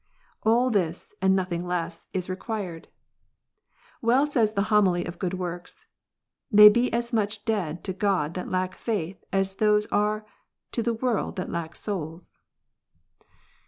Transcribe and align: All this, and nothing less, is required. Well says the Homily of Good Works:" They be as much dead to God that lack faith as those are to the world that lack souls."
All 0.41 0.71
this, 0.71 1.13
and 1.21 1.35
nothing 1.35 1.63
less, 1.63 2.07
is 2.11 2.27
required. 2.27 2.87
Well 4.01 4.25
says 4.25 4.53
the 4.53 4.63
Homily 4.73 5.05
of 5.05 5.19
Good 5.19 5.35
Works:" 5.35 5.85
They 6.51 6.69
be 6.69 6.91
as 6.91 7.13
much 7.13 7.45
dead 7.45 7.83
to 7.83 7.93
God 7.93 8.33
that 8.33 8.49
lack 8.49 8.73
faith 8.73 9.23
as 9.31 9.53
those 9.57 9.85
are 9.91 10.25
to 10.71 10.81
the 10.81 10.95
world 10.95 11.35
that 11.35 11.51
lack 11.51 11.75
souls." 11.75 12.33